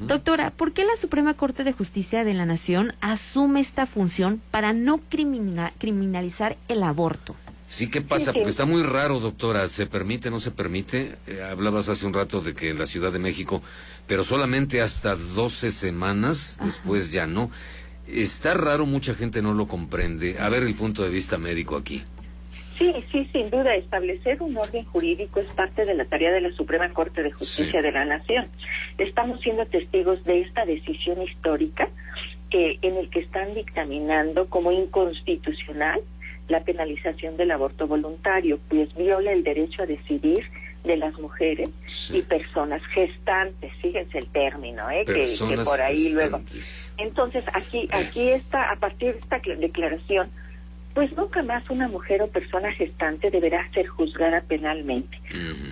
Doctora, 0.00 0.50
¿por 0.50 0.74
qué 0.74 0.84
la 0.84 0.94
Suprema 0.94 1.32
Corte 1.32 1.64
de 1.64 1.72
Justicia 1.72 2.22
de 2.22 2.34
la 2.34 2.44
Nación 2.44 2.92
asume 3.00 3.60
esta 3.60 3.86
función 3.86 4.42
para 4.50 4.74
no 4.74 5.00
criminalizar 5.08 6.58
el 6.68 6.82
aborto? 6.82 7.34
Sí, 7.74 7.90
¿qué 7.90 8.02
pasa? 8.02 8.32
Porque 8.32 8.50
está 8.50 8.66
muy 8.66 8.84
raro, 8.84 9.18
doctora. 9.18 9.66
¿Se 9.66 9.86
permite, 9.86 10.30
no 10.30 10.38
se 10.38 10.52
permite? 10.52 11.16
Eh, 11.26 11.42
hablabas 11.42 11.88
hace 11.88 12.06
un 12.06 12.14
rato 12.14 12.40
de 12.40 12.54
que 12.54 12.70
en 12.70 12.78
la 12.78 12.86
Ciudad 12.86 13.10
de 13.10 13.18
México, 13.18 13.62
pero 14.06 14.22
solamente 14.22 14.80
hasta 14.80 15.16
12 15.16 15.72
semanas, 15.72 16.56
después 16.62 17.10
ya 17.10 17.26
no. 17.26 17.50
Está 18.06 18.54
raro, 18.54 18.86
mucha 18.86 19.12
gente 19.14 19.42
no 19.42 19.54
lo 19.54 19.66
comprende. 19.66 20.36
A 20.38 20.48
ver 20.50 20.62
el 20.62 20.76
punto 20.76 21.02
de 21.02 21.10
vista 21.10 21.36
médico 21.36 21.74
aquí. 21.74 22.04
Sí, 22.78 22.92
sí, 23.10 23.28
sin 23.32 23.50
duda, 23.50 23.74
establecer 23.74 24.40
un 24.40 24.56
orden 24.56 24.84
jurídico 24.84 25.40
es 25.40 25.52
parte 25.52 25.84
de 25.84 25.94
la 25.94 26.04
tarea 26.04 26.30
de 26.30 26.42
la 26.42 26.52
Suprema 26.52 26.88
Corte 26.90 27.24
de 27.24 27.32
Justicia 27.32 27.82
de 27.82 27.90
la 27.90 28.04
Nación. 28.04 28.50
Estamos 28.98 29.40
siendo 29.40 29.66
testigos 29.66 30.22
de 30.22 30.42
esta 30.42 30.64
decisión 30.64 31.20
histórica 31.22 31.88
que 32.50 32.78
en 32.82 32.98
el 32.98 33.10
que 33.10 33.18
están 33.18 33.52
dictaminando 33.52 34.48
como 34.48 34.70
inconstitucional 34.70 36.00
la 36.48 36.62
penalización 36.62 37.36
del 37.36 37.50
aborto 37.50 37.86
voluntario, 37.86 38.58
pues 38.68 38.94
viola 38.94 39.32
el 39.32 39.44
derecho 39.44 39.82
a 39.82 39.86
decidir 39.86 40.44
de 40.84 40.96
las 40.98 41.18
mujeres 41.18 41.70
y 42.12 42.20
personas 42.22 42.82
gestantes, 42.92 43.72
fíjense 43.80 44.18
el 44.18 44.26
término, 44.26 44.90
¿eh? 44.90 45.04
que, 45.06 45.56
por 45.64 45.80
ahí 45.80 46.10
luego. 46.10 46.40
Entonces, 46.98 47.44
aquí, 47.54 47.88
aquí 47.90 48.28
está, 48.28 48.70
a 48.70 48.76
partir 48.76 49.14
de 49.14 49.18
esta 49.18 49.40
declaración, 49.58 50.28
pues 50.92 51.10
nunca 51.16 51.42
más 51.42 51.68
una 51.70 51.88
mujer 51.88 52.22
o 52.22 52.28
persona 52.28 52.70
gestante 52.72 53.30
deberá 53.30 53.68
ser 53.72 53.86
juzgada 53.86 54.42
penalmente. 54.42 55.18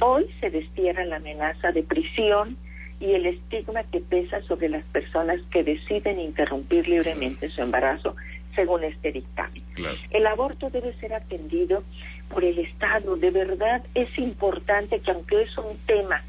Hoy 0.01 0.27
se 0.41 0.51
destierra 0.51 1.05
la 1.05 1.17
amenaza 1.17 1.71
de 1.73 1.83
prisión 1.83 2.57
y 2.99 3.13
el 3.13 3.27
estigma 3.27 3.83
que 3.85 4.01
pesa 4.01 4.43
sobre 4.43 4.69
las 4.69 4.85
personas 4.87 5.41
que 5.53 5.63
deciden 5.63 6.21
interrumpir 6.21 6.89
libremente 6.89 7.49
su 7.49 7.63
embarazo, 7.63 8.17
según 8.55 8.85
este 8.85 9.13
dictamen. 9.13 9.63
El 10.11 10.27
aborto 10.27 10.71
debe 10.71 10.93
ser 10.95 11.15
atendido 11.15 11.83
por 12.29 12.45
el 12.45 12.59
Estado. 12.59 13.17
De 13.17 13.31
verdad 13.31 13.83
es 13.95 14.19
importante 14.19 15.01
que 15.01 15.11
aunque 15.11 15.43
es 15.43 15.57
un 15.59 15.77
tema 15.87 16.23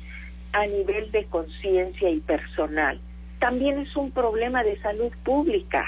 a 0.51 0.65
nivel 0.67 1.11
de 1.11 1.25
conciencia 1.25 2.09
y 2.09 2.19
personal, 2.19 2.99
también 3.39 3.79
es 3.79 3.95
un 3.95 4.11
problema 4.11 4.63
de 4.63 4.79
salud 4.81 5.11
pública 5.23 5.85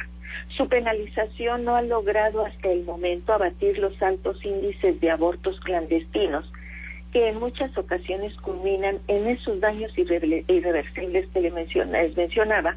su 0.57 0.67
penalización 0.67 1.65
no 1.65 1.75
ha 1.75 1.81
logrado 1.81 2.45
hasta 2.45 2.71
el 2.71 2.83
momento 2.83 3.33
abatir 3.33 3.77
los 3.79 4.01
altos 4.01 4.43
índices 4.43 4.99
de 4.99 5.11
abortos 5.11 5.59
clandestinos 5.61 6.51
que 7.11 7.29
en 7.29 7.39
muchas 7.39 7.75
ocasiones 7.77 8.35
culminan 8.37 8.99
en 9.07 9.27
esos 9.27 9.59
daños 9.59 9.91
irreversibles 9.97 11.27
que 11.29 11.41
les 11.41 11.53
mencionaba 11.53 12.75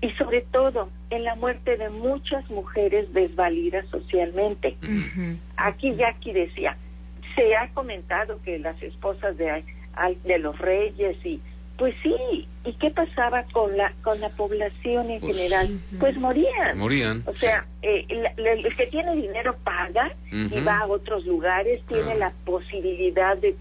y 0.00 0.10
sobre 0.12 0.42
todo 0.42 0.90
en 1.10 1.24
la 1.24 1.34
muerte 1.34 1.76
de 1.76 1.90
muchas 1.90 2.48
mujeres 2.50 3.12
desvalidas 3.12 3.86
socialmente. 3.88 4.76
Aquí 5.56 5.94
Jackie 5.94 6.32
decía, 6.32 6.76
se 7.34 7.54
ha 7.56 7.68
comentado 7.74 8.40
que 8.42 8.58
las 8.58 8.80
esposas 8.82 9.36
de, 9.36 9.64
de 10.24 10.38
los 10.38 10.58
reyes 10.58 11.16
y 11.24 11.40
pues 11.76 11.94
sí, 12.02 12.46
¿y 12.66 12.72
qué 12.74 12.90
pasaba 12.90 13.42
con 13.52 13.74
la 13.74 13.94
con 14.02 14.20
la 14.20 14.28
población 14.28 15.10
en 15.10 15.18
pues, 15.18 15.34
general? 15.34 15.80
Pues 15.98 16.14
morían. 16.18 16.76
Morían. 16.76 17.22
O 17.24 17.34
sea, 17.34 17.64
eh, 17.80 18.04
el, 18.36 18.76
que 18.76 18.86
tiene 18.88 19.16
dinero 19.16 19.56
paga 19.64 20.12
y 20.30 20.60
va 20.60 20.80
a 20.80 20.86
otros 20.86 21.24
lugares, 21.24 21.80
tiene 21.88 22.16
la 22.16 22.34
posibilidad 22.44 23.34
de, 23.38 23.56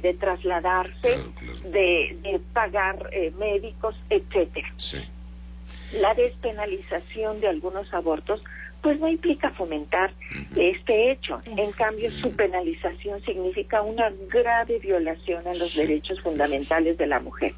de, 0.00 0.14
trasladarse, 0.14 1.18
De, 1.64 2.16
de, 2.22 2.40
pagar 2.52 3.10
eh, 3.10 3.32
médicos, 3.36 3.96
etcétera. 4.10 4.72
Sí. 4.76 4.98
La 6.00 6.14
despenalización 6.14 7.40
de 7.40 7.48
algunos 7.48 7.92
abortos 7.94 8.42
pues 8.82 9.00
no 9.00 9.08
implica 9.08 9.50
fomentar 9.50 10.12
este 10.54 11.10
hecho. 11.10 11.40
En 11.56 11.72
cambio, 11.72 12.10
su 12.20 12.36
penalización 12.36 13.20
significa 13.24 13.82
una 13.82 14.12
grave 14.28 14.78
violación 14.78 15.46
a 15.46 15.54
los 15.54 15.74
derechos 15.74 16.20
fundamentales 16.20 16.96
de 16.96 17.06
la 17.06 17.18
mujer. 17.18 17.54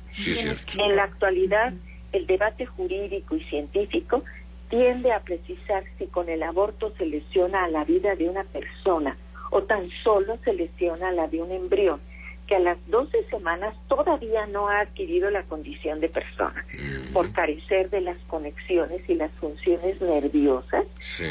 en 0.78 0.97
la 0.97 1.04
actualidad, 1.04 1.75
el 2.12 2.26
debate 2.26 2.64
jurídico 2.64 3.37
y 3.37 3.44
científico 3.44 4.25
tiende 4.70 5.12
a 5.12 5.20
precisar 5.20 5.85
si 5.99 6.06
con 6.06 6.28
el 6.28 6.42
aborto 6.42 6.94
se 6.97 7.06
lesiona 7.06 7.64
a 7.64 7.68
la 7.68 7.85
vida 7.85 8.14
de 8.14 8.28
una 8.28 8.44
persona 8.44 9.16
o 9.50 9.62
tan 9.62 9.90
solo 10.02 10.38
se 10.44 10.52
lesiona 10.52 11.08
a 11.08 11.12
la 11.12 11.26
de 11.28 11.42
un 11.42 11.50
embrión 11.50 12.00
que 12.49 12.57
a 12.57 12.61
las 12.61 12.78
12 12.88 13.25
semanas 13.31 13.75
todavía 13.88 14.47
no 14.47 14.69
ha 14.69 14.81
adquirido 14.81 15.31
la 15.31 15.43
condición 15.45 16.00
de 16.00 16.09
persona, 16.09 16.64
por 17.12 17.31
carecer 17.33 17.90
de 17.90 18.00
las 18.00 18.17
conexiones 18.26 19.02
y 19.09 19.14
las 19.14 19.31
funciones 19.33 20.00
nerviosas 20.00 20.87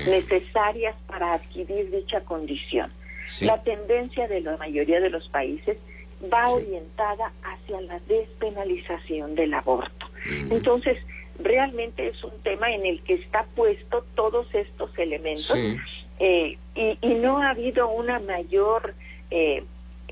necesarias 0.06 0.96
para 1.08 1.34
adquirir 1.34 1.90
dicha 1.92 2.22
condición. 2.22 2.92
La 3.42 3.62
tendencia 3.64 4.28
de 4.28 4.42
la 4.42 4.56
mayoría 4.58 5.02
de 5.02 5.10
los 5.10 5.28
países 5.30 5.78
va 6.32 6.50
orientada 6.50 7.34
hacia 7.44 7.82
la 7.82 8.00
despenalización 8.08 9.36
del 9.36 9.56
aborto. 9.56 10.06
Entonces, 10.52 10.98
realmente 11.40 12.08
es 12.08 12.24
un 12.24 12.40
tema 12.44 12.72
en 12.72 12.86
el 12.86 13.02
que 13.02 13.16
está 13.16 13.46
puesto 13.56 14.06
todos 14.16 14.48
estos 14.54 14.98
elementos 14.98 15.58
eh, 16.20 16.58
y, 16.76 16.98
y, 17.02 17.14
no 17.16 17.42
ha 17.42 17.52
habido 17.52 17.90
una 17.90 18.20
mayor 18.20 18.96
eh, 19.30 19.64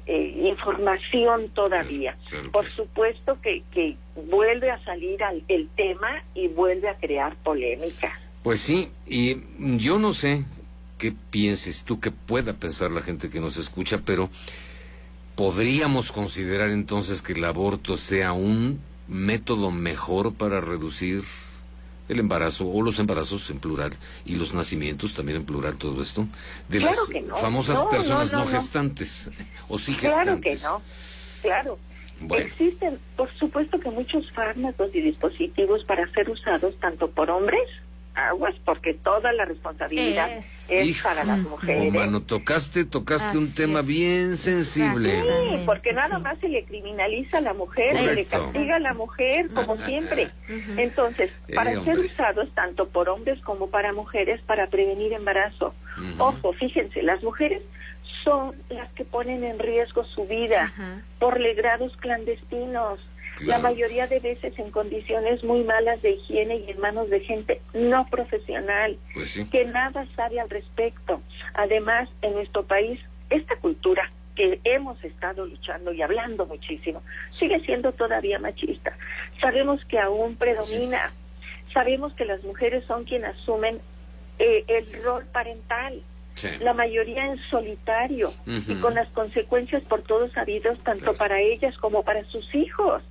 eh, 0.08 0.50
información 0.50 1.50
todavía. 1.50 2.18
Por 2.52 2.70
supuesto 2.70 3.38
que, 3.42 3.64
que 3.72 3.98
vuelve 4.30 4.72
a 4.72 4.84
salir 4.84 5.24
al, 5.24 5.44
el 5.48 5.68
tema 5.70 6.24
y 6.34 6.48
vuelve 6.48 6.90
a 6.90 6.98
crear 6.98 7.36
polémica. 7.38 8.20
Pues 8.44 8.60
sí, 8.60 8.92
y 9.08 9.38
yo 9.58 9.98
no 9.98 10.14
sé 10.14 10.46
qué 10.98 11.14
pienses 11.32 11.84
tú, 11.84 12.00
qué 12.00 12.12
pueda 12.12 12.54
pensar 12.54 12.92
la 12.92 13.02
gente 13.02 13.30
que 13.30 13.40
nos 13.40 13.58
escucha, 13.58 14.02
pero 14.06 14.30
podríamos 15.36 16.12
considerar 16.12 16.70
entonces 16.70 17.22
que 17.22 17.34
el 17.34 17.44
aborto 17.44 17.98
sea 17.98 18.34
un 18.34 18.80
método 19.08 19.72
mejor 19.72 20.34
para 20.34 20.62
reducir 20.62 21.24
el 22.08 22.20
embarazo 22.20 22.68
o 22.68 22.82
los 22.82 23.00
embarazos 23.00 23.50
en 23.50 23.60
plural 23.60 23.94
y 24.26 24.36
los 24.36 24.54
nacimientos 24.54 25.14
también 25.14 25.38
en 25.38 25.46
plural 25.46 25.78
todo 25.78 26.02
esto 26.02 26.28
de 26.70 26.82
las 26.82 27.00
famosas 27.40 27.82
personas 27.84 28.32
no, 28.34 28.46
gestantes 28.46 29.30
o 29.68 29.78
sí 29.78 29.94
gestantes. 29.94 30.62
Claro 30.62 30.82
que 30.82 30.82
no, 30.82 30.82
claro. 31.42 31.80
Existen, 32.38 32.98
por 33.18 33.30
supuesto 33.34 33.78
que 33.80 33.90
muchos 33.90 34.32
fármacos 34.32 34.90
y 34.94 35.02
dispositivos 35.02 35.84
para 35.84 36.10
ser 36.14 36.30
usados 36.30 36.74
tanto 36.80 37.10
por 37.12 37.30
hombres 37.30 37.68
aguas 38.16 38.56
porque 38.64 38.94
toda 38.94 39.34
la 39.34 39.46
responsabilidad 39.46 40.38
es, 40.38 41.02
para 41.04 41.24
las 41.24 41.40
mujeres. 41.40 41.94
Mano, 41.94 42.22
tocaste, 42.22 42.86
tocaste 42.86 43.38
un 43.38 43.54
tema 43.54 43.82
bien 43.82 44.38
sensible. 44.38 45.22
Sí, 45.22 45.64
porque 45.66 45.94
nada 45.94 46.20
más 46.20 46.40
se 46.40 46.48
le 46.48 46.64
criminaliza 46.64 47.40
a 47.40 47.42
la 47.42 47.54
mujer, 47.54 47.96
se 47.98 48.16
le 48.16 48.26
castiga 48.26 48.78
a 48.78 48.80
la 48.80 48.94
mujer, 48.94 49.50
como 49.54 49.78
siempre. 49.78 50.30
Entonces, 50.78 51.32
para 51.54 51.80
ser 51.84 52.00
usados 52.00 52.50
tanto 52.54 52.88
por 52.88 53.10
hombres 53.10 53.40
como 53.42 53.70
para 53.70 53.94
mujeres 53.94 54.42
para 54.42 54.68
prevenir 54.68 55.14
embarazo. 55.14 55.74
Ojo, 56.18 56.54
fíjense, 56.54 57.04
las 57.04 57.22
mujeres 57.24 57.62
son 58.24 58.56
las 58.70 58.90
que 58.94 59.06
ponen 59.06 59.44
en 59.44 59.60
riesgo 59.60 60.04
su 60.04 60.26
vida 60.26 60.74
por 61.20 61.40
legrados 61.40 61.96
clandestinos 61.98 63.00
la 63.42 63.60
mayoría 63.60 64.08
de 64.08 64.20
veces 64.20 64.58
en 64.58 64.72
condiciones 64.72 65.44
muy 65.44 65.64
malas 65.64 66.02
de 66.02 66.12
higiene 66.12 66.58
y 66.58 66.72
en 66.72 66.80
manos 66.80 67.10
de 67.10 67.20
gente 67.20 67.62
no 67.74 68.06
profesional, 68.08 68.98
pues 69.14 69.46
que 69.52 69.66
nada 69.66 70.08
sabe 70.16 70.40
al 70.40 70.50
respecto. 70.50 71.22
Además, 71.54 72.10
en 72.22 72.34
nuestro 72.34 72.64
país, 72.64 73.00
esta 73.30 73.56
cultura 73.58 74.12
que 74.36 74.60
hemos 74.64 75.02
estado 75.04 75.46
luchando 75.46 75.94
y 75.94 76.02
hablando 76.02 76.46
muchísimo, 76.46 77.02
sigue 77.30 77.60
siendo 77.62 77.94
todavía 77.94 78.40
machista. 78.40 78.98
Sabemos 79.42 79.84
que 79.86 80.00
aún 80.00 80.36
predomina, 80.36 81.12
sabemos 81.74 82.14
que 82.14 82.26
las 82.26 82.44
mujeres 82.44 82.84
son 82.86 83.06
quienes 83.06 83.36
asumen 83.36 83.80
eh, 84.40 84.64
el 84.68 85.04
rol 85.04 85.26
parental. 85.26 86.02
La 86.60 86.74
mayoría 86.74 87.28
en 87.28 87.38
solitario 87.50 88.34
y 88.46 88.76
con 88.82 88.94
las 88.94 89.08
consecuencias 89.12 89.82
por 89.84 90.02
todos 90.02 90.34
sabidos 90.34 90.78
tanto 90.80 91.14
para 91.16 91.40
ellas 91.40 91.78
como 91.78 92.04
para 92.04 92.26
sus 92.26 92.54
hijos 92.54 93.02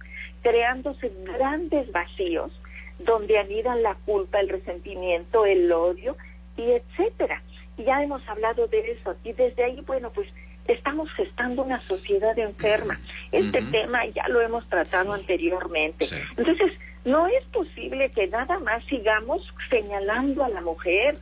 creándose 0.44 1.10
grandes 1.24 1.90
vacíos 1.90 2.52
donde 2.98 3.38
anidan 3.38 3.82
la 3.82 3.96
culpa, 4.04 4.38
el 4.38 4.50
resentimiento, 4.50 5.46
el 5.46 5.72
odio 5.72 6.16
y 6.56 6.70
etcétera. 6.70 7.42
Y 7.76 7.84
ya 7.84 8.02
hemos 8.02 8.26
hablado 8.28 8.68
de 8.68 8.92
eso. 8.92 9.16
Y 9.24 9.32
desde 9.32 9.64
ahí, 9.64 9.80
bueno, 9.86 10.10
pues 10.14 10.28
estamos 10.68 11.10
gestando 11.14 11.62
una 11.62 11.80
sociedad 11.80 12.38
enferma. 12.38 13.00
Este 13.32 13.62
tema 13.62 14.06
ya 14.06 14.28
lo 14.28 14.40
hemos 14.40 14.68
tratado 14.68 15.14
anteriormente. 15.14 16.06
Entonces, 16.36 16.72
no 17.04 17.26
es 17.26 17.44
posible 17.46 18.10
que 18.12 18.28
nada 18.28 18.58
más 18.60 18.84
sigamos 18.84 19.42
señalando 19.70 20.44
a 20.44 20.48
la 20.50 20.60
mujer. 20.60 21.16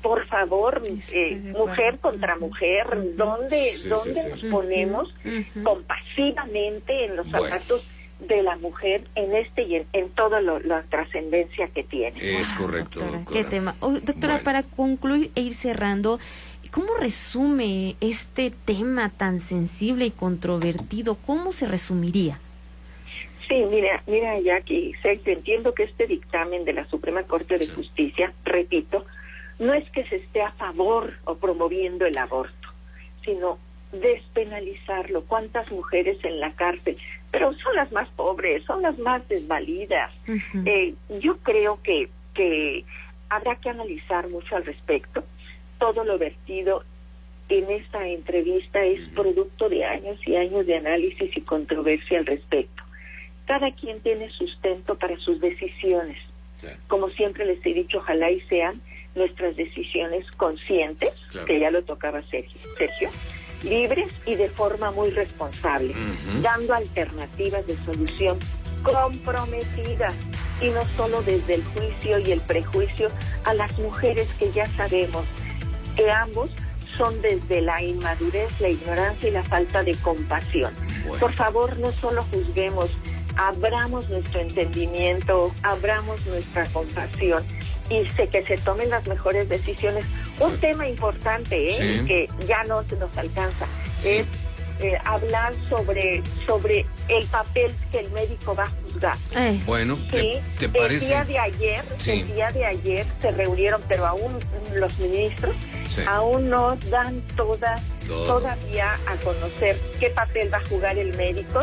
Por 0.00 0.26
favor, 0.26 0.82
eh, 1.12 1.52
mujer 1.56 1.98
contra 1.98 2.36
mujer, 2.36 2.86
¿dónde, 3.16 3.70
¿dónde 3.88 4.28
nos 4.30 4.40
ponemos 4.50 5.14
compasivamente 5.62 7.04
en 7.04 7.16
los 7.16 7.28
zapatos? 7.28 7.99
De 8.20 8.42
la 8.42 8.56
mujer 8.56 9.04
en 9.14 9.34
este 9.34 9.62
y 9.62 9.76
en, 9.92 10.10
toda 10.10 10.40
la 10.40 10.82
trascendencia 10.88 11.68
que 11.68 11.84
tiene. 11.84 12.16
Es 12.18 12.52
correcto. 12.52 13.00
Doctora, 13.00 13.24
¿Qué 13.32 13.44
tema? 13.44 13.74
Oh, 13.80 13.92
doctora, 13.92 14.38
para 14.38 14.62
concluir 14.62 15.30
e 15.34 15.42
ir 15.42 15.54
cerrando, 15.54 16.18
¿cómo 16.70 16.94
resume 16.98 17.96
este 18.00 18.52
tema 18.64 19.10
tan 19.10 19.40
sensible 19.40 20.06
y 20.06 20.10
controvertido? 20.10 21.16
¿Cómo 21.26 21.52
se 21.52 21.66
resumiría? 21.66 22.38
Sí, 23.48 23.56
mira, 23.68 24.02
mira, 24.06 24.38
Jackie, 24.38 24.94
entiendo 25.02 25.74
que 25.74 25.82
este 25.82 26.06
dictamen 26.06 26.64
de 26.64 26.72
la 26.72 26.86
Suprema 26.86 27.24
Corte 27.24 27.58
de 27.58 27.66
Justicia, 27.66 28.32
repito, 28.44 29.04
no 29.58 29.74
es 29.74 29.90
que 29.90 30.04
se 30.04 30.16
esté 30.16 30.40
a 30.40 30.52
favor 30.52 31.14
o 31.24 31.34
promoviendo 31.34 32.06
el 32.06 32.16
aborto, 32.16 32.68
sino 33.24 33.58
despenalizarlo. 33.90 35.24
¿Cuántas 35.24 35.70
mujeres 35.72 36.24
en 36.24 36.38
la 36.38 36.52
cárcel? 36.52 36.96
Pero 37.30 37.52
son 37.54 37.74
las 37.76 37.92
más 37.92 38.08
pobres, 38.10 38.64
son 38.64 38.82
las 38.82 38.98
más 38.98 39.26
desvalidas. 39.28 40.12
eh, 40.66 40.94
yo 41.20 41.36
creo 41.38 41.80
que, 41.82 42.08
que 42.34 42.84
habrá 43.28 43.56
que 43.56 43.70
analizar 43.70 44.28
mucho 44.28 44.56
al 44.56 44.64
respecto. 44.64 45.24
Todo 45.78 46.04
lo 46.04 46.18
vertido 46.18 46.84
en 47.48 47.70
esta 47.70 48.06
entrevista 48.06 48.84
es 48.84 49.00
producto 49.14 49.68
de 49.68 49.84
años 49.84 50.18
y 50.26 50.36
años 50.36 50.66
de 50.66 50.76
análisis 50.76 51.36
y 51.36 51.40
controversia 51.40 52.18
al 52.18 52.26
respecto. 52.26 52.82
Cada 53.46 53.72
quien 53.72 54.00
tiene 54.00 54.30
sustento 54.30 54.96
para 54.96 55.16
sus 55.18 55.40
decisiones. 55.40 56.18
Como 56.88 57.08
siempre 57.10 57.46
les 57.46 57.64
he 57.64 57.72
dicho, 57.72 57.98
ojalá 57.98 58.30
y 58.30 58.40
sean 58.42 58.80
nuestras 59.14 59.56
decisiones 59.56 60.30
conscientes, 60.32 61.10
que 61.46 61.58
ya 61.58 61.70
lo 61.70 61.82
tocaba 61.82 62.22
Sergio, 62.30 62.60
libres 63.62 64.12
y 64.26 64.34
de 64.34 64.48
forma 64.48 64.90
muy 64.90 65.10
responsable, 65.10 65.94
dando 66.42 66.74
alternativas 66.74 67.66
de 67.66 67.76
solución 67.82 68.38
comprometidas 68.82 70.14
y 70.60 70.68
no 70.68 70.82
solo 70.96 71.22
desde 71.22 71.54
el 71.54 71.64
juicio 71.64 72.18
y 72.18 72.32
el 72.32 72.40
prejuicio 72.40 73.08
a 73.44 73.54
las 73.54 73.78
mujeres 73.78 74.28
que 74.38 74.50
ya 74.52 74.66
sabemos 74.76 75.24
que 75.96 76.10
ambos 76.10 76.50
son 76.96 77.20
desde 77.22 77.60
la 77.60 77.82
inmadurez, 77.82 78.50
la 78.60 78.68
ignorancia 78.68 79.28
y 79.28 79.32
la 79.32 79.44
falta 79.44 79.82
de 79.82 79.94
compasión. 79.96 80.74
Por 81.18 81.32
favor, 81.32 81.78
no 81.78 81.90
solo 81.92 82.24
juzguemos, 82.30 82.90
abramos 83.36 84.08
nuestro 84.10 84.40
entendimiento, 84.40 85.54
abramos 85.62 86.24
nuestra 86.26 86.66
compasión 86.66 87.44
y 87.90 88.08
sé 88.10 88.28
que 88.28 88.44
se 88.46 88.56
tomen 88.58 88.88
las 88.90 89.06
mejores 89.06 89.48
decisiones. 89.48 90.04
Un 90.38 90.56
tema 90.58 90.88
importante 90.88 91.74
¿eh? 91.74 92.04
que 92.06 92.28
ya 92.46 92.62
no 92.64 92.82
se 92.84 92.96
nos 92.96 93.14
alcanza 93.18 93.66
es 94.04 94.26
eh, 94.82 94.96
hablar 95.04 95.52
sobre, 95.68 96.22
sobre 96.46 96.86
el 97.08 97.26
papel 97.26 97.74
que 97.92 97.98
el 97.98 98.10
médico 98.12 98.54
va 98.54 98.64
a 98.64 98.70
juzgar. 98.70 99.16
Eh. 99.36 99.60
Bueno, 99.66 99.98
¿te, 100.10 100.40
parece? 100.70 101.04
El 101.04 101.10
día 101.10 101.24
de 101.24 101.38
ayer, 101.38 101.84
el 102.06 102.26
día 102.34 102.50
de 102.50 102.64
ayer 102.64 103.06
se 103.20 103.30
reunieron, 103.32 103.82
pero 103.88 104.06
aún 104.06 104.38
los 104.74 104.98
ministros 104.98 105.54
aún 106.06 106.48
no 106.48 106.76
dan 106.88 107.20
toda, 107.36 107.76
todavía 108.06 108.94
a 109.06 109.16
conocer 109.16 109.76
qué 109.98 110.08
papel 110.10 110.50
va 110.50 110.58
a 110.58 110.64
jugar 110.66 110.96
el 110.96 111.14
médico 111.14 111.60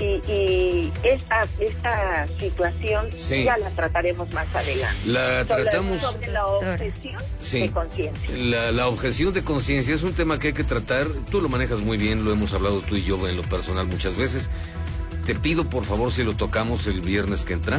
y, 0.00 0.92
esta, 1.02 1.46
esta 1.58 2.26
situación 2.38 3.10
ya 3.10 3.56
la 3.58 3.70
trataremos 3.70 4.32
más 4.32 4.46
adelante. 4.54 4.96
La 5.06 5.44
tratamos 5.44 6.00
sobre 6.00 6.28
la 6.28 6.46
objeción 6.46 7.22
de 7.52 7.70
conciencia. 7.70 8.36
La, 8.36 8.72
la, 8.72 8.88
objeción 8.88 9.32
de 9.32 9.44
conciencia 9.44 9.94
es 9.94 10.02
un 10.02 10.14
tema 10.14 10.38
que 10.38 10.48
hay 10.48 10.52
que 10.54 10.64
tratar. 10.64 11.06
Tú 11.30 11.40
lo 11.40 11.48
manejas 11.48 11.80
muy 11.80 11.98
bien, 11.98 12.24
lo 12.24 12.32
hemos 12.32 12.52
hablado 12.52 12.80
tú 12.80 12.96
y 12.96 13.04
yo 13.04 13.28
en 13.28 13.36
lo 13.36 13.42
personal 13.42 13.86
muchas 13.86 14.16
veces. 14.16 14.50
Te 15.26 15.34
pido 15.34 15.68
por 15.68 15.84
favor 15.84 16.12
si 16.12 16.24
lo 16.24 16.34
tocamos 16.34 16.86
el 16.86 17.00
viernes 17.00 17.44
que 17.44 17.52
entra. 17.52 17.78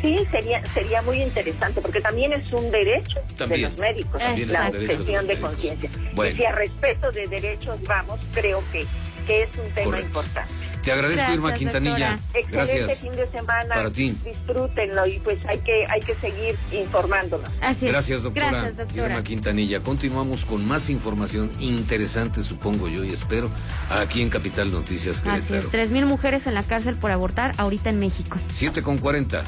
Sí, 0.00 0.16
sería 0.30 0.64
sería 0.66 1.02
muy 1.02 1.22
interesante 1.22 1.80
porque 1.80 2.00
también 2.00 2.32
es 2.32 2.52
un 2.52 2.70
derecho 2.70 3.20
de 3.36 3.58
los 3.58 3.76
médicos 3.78 4.22
la 4.48 4.68
objeción 4.68 5.26
de, 5.26 5.38
conciencia. 5.38 5.90
Y 6.16 6.36
si 6.36 6.44
a 6.44 6.52
respeto 6.52 7.10
de 7.10 7.26
derechos 7.26 7.76
vamos, 7.82 8.20
creo 8.32 8.62
que, 8.70 8.86
que 9.26 9.42
es 9.42 9.50
un 9.56 9.70
tema 9.72 10.00
importante. 10.00 10.52
Te 10.88 10.92
agradezco, 10.92 11.32
Irma 11.32 11.52
Quintanilla. 11.52 12.18
Excelente 12.32 12.50
Gracias. 12.50 13.00
fin 13.00 13.12
de 13.12 13.30
semana. 13.30 13.74
Para 13.74 13.90
ti. 13.90 14.16
Disfrútenlo 14.24 15.06
y 15.06 15.18
pues 15.18 15.38
hay 15.46 15.58
que, 15.58 15.86
hay 15.86 16.00
que 16.00 16.14
seguir 16.14 16.58
informándonos. 16.72 17.50
Así 17.60 17.88
Gracias, 17.88 18.22
doctora. 18.22 18.50
Gracias, 18.50 18.76
doctora. 18.78 19.08
Irma 19.08 19.22
Quintanilla. 19.22 19.80
Continuamos 19.80 20.46
con 20.46 20.66
más 20.66 20.88
información 20.88 21.50
interesante, 21.60 22.42
supongo 22.42 22.88
yo, 22.88 23.04
y 23.04 23.10
espero, 23.10 23.50
aquí 23.90 24.22
en 24.22 24.30
Capital 24.30 24.70
Noticias 24.72 25.22
Así 25.26 25.54
es, 25.54 25.68
tres 25.70 25.90
mil 25.90 26.06
mujeres 26.06 26.46
en 26.46 26.54
la 26.54 26.62
cárcel 26.62 26.96
por 26.96 27.10
abortar 27.10 27.52
ahorita 27.58 27.90
en 27.90 27.98
México. 27.98 28.38
Siete 28.50 28.80
con 28.80 28.96
cuarenta. 28.96 29.44